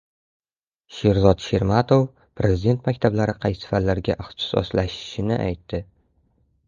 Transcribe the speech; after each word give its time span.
Sherzod 0.99 1.43
Shermatov 1.47 2.07
Prezident 2.41 2.81
maktablari 2.91 3.35
qaysi 3.45 3.69
fanlarga 3.75 4.17
ixtisoslashishini 4.25 5.39
aytdi 5.47 5.83